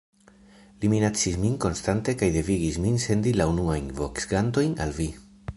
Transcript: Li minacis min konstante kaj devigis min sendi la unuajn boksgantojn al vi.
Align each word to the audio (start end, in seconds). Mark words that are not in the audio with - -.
Li 0.85 0.89
minacis 0.93 1.35
min 1.41 1.59
konstante 1.67 2.17
kaj 2.23 2.31
devigis 2.37 2.81
min 2.87 2.99
sendi 3.07 3.37
la 3.39 3.51
unuajn 3.55 3.95
boksgantojn 4.03 4.77
al 4.89 5.01
vi. 5.03 5.11